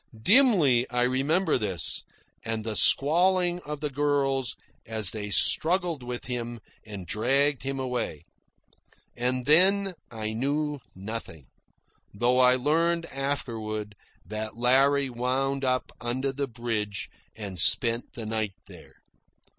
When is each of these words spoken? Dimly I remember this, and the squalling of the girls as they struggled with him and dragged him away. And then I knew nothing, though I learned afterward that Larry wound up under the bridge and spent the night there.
Dimly 0.23 0.89
I 0.89 1.03
remember 1.03 1.59
this, 1.59 2.01
and 2.43 2.63
the 2.63 2.75
squalling 2.75 3.59
of 3.59 3.81
the 3.81 3.91
girls 3.91 4.55
as 4.83 5.11
they 5.11 5.29
struggled 5.29 6.01
with 6.01 6.25
him 6.25 6.59
and 6.83 7.05
dragged 7.05 7.61
him 7.61 7.79
away. 7.79 8.25
And 9.15 9.45
then 9.45 9.93
I 10.09 10.33
knew 10.33 10.79
nothing, 10.95 11.45
though 12.15 12.39
I 12.39 12.55
learned 12.55 13.05
afterward 13.11 13.93
that 14.25 14.57
Larry 14.57 15.11
wound 15.11 15.63
up 15.63 15.91
under 16.01 16.31
the 16.33 16.47
bridge 16.47 17.07
and 17.35 17.59
spent 17.59 18.13
the 18.13 18.25
night 18.25 18.55
there. 18.65 18.95